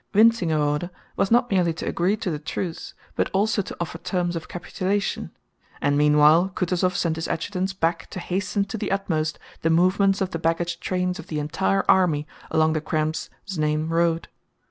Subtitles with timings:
[0.15, 4.47] Wintzingerode was not merely to agree to the truce but also to offer terms of
[4.47, 5.29] capitulation,
[5.79, 10.31] and meanwhile Kutúzov sent his adjutants back to hasten to the utmost the movements of
[10.31, 14.27] the baggage trains of the entire army along the Krems Znaim road.